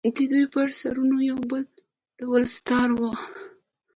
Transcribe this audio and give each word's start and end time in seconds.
د 0.15 0.17
دوى 0.31 0.45
پر 0.53 0.67
سرونو 0.79 1.17
يو 1.29 1.39
بل 1.51 1.63
ډول 2.19 2.43
دستار 2.47 2.89
و. 2.99 3.01